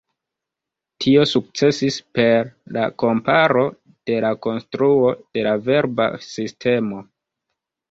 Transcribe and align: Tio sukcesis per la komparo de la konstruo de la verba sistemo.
Tio 1.03 1.25
sukcesis 1.31 1.97
per 2.19 2.49
la 2.79 2.87
komparo 3.03 3.67
de 4.11 4.17
la 4.27 4.33
konstruo 4.47 5.15
de 5.21 5.47
la 5.51 5.55
verba 5.71 6.11
sistemo. 6.33 7.07